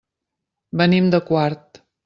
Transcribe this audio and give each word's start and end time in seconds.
Venim 0.83 1.13
de 1.17 1.21
Quart. 1.31 1.85